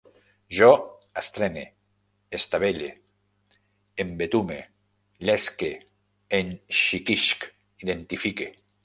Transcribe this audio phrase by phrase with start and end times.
[0.59, 0.67] Jo
[1.21, 1.65] estrene,
[2.37, 2.87] estavelle,
[4.05, 4.57] embetume,
[5.29, 5.71] llesque,
[6.39, 7.47] enxiquisc,
[7.87, 8.49] identifique